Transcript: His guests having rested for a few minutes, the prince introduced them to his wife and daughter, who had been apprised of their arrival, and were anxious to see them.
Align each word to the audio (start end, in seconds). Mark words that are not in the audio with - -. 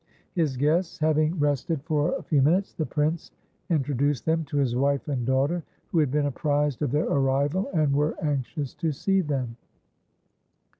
His 0.33 0.57
guests 0.57 0.97
having 0.97 1.37
rested 1.37 1.83
for 1.83 2.15
a 2.15 2.23
few 2.23 2.41
minutes, 2.41 2.73
the 2.73 2.87
prince 2.87 3.29
introduced 3.69 4.25
them 4.25 4.43
to 4.45 4.57
his 4.57 4.75
wife 4.75 5.07
and 5.07 5.27
daughter, 5.27 5.61
who 5.91 5.99
had 5.99 6.09
been 6.09 6.25
apprised 6.25 6.81
of 6.81 6.89
their 6.89 7.05
arrival, 7.05 7.69
and 7.71 7.93
were 7.93 8.15
anxious 8.19 8.73
to 8.73 8.91
see 8.91 9.21
them. 9.21 9.57